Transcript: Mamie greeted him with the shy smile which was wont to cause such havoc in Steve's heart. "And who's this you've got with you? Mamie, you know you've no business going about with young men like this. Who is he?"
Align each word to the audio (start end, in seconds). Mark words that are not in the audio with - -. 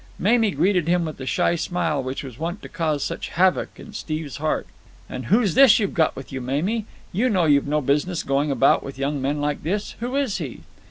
Mamie 0.17 0.49
greeted 0.49 0.87
him 0.87 1.05
with 1.05 1.17
the 1.17 1.27
shy 1.27 1.53
smile 1.53 2.01
which 2.01 2.23
was 2.23 2.39
wont 2.39 2.63
to 2.63 2.69
cause 2.69 3.03
such 3.03 3.27
havoc 3.29 3.79
in 3.79 3.93
Steve's 3.93 4.37
heart. 4.37 4.65
"And 5.07 5.27
who's 5.27 5.53
this 5.53 5.77
you've 5.77 5.93
got 5.93 6.15
with 6.15 6.31
you? 6.31 6.41
Mamie, 6.41 6.87
you 7.11 7.29
know 7.29 7.45
you've 7.45 7.67
no 7.67 7.81
business 7.81 8.23
going 8.23 8.49
about 8.49 8.81
with 8.81 8.97
young 8.97 9.21
men 9.21 9.39
like 9.41 9.61
this. 9.61 9.91
Who 9.99 10.15
is 10.15 10.39
he?" 10.39 10.61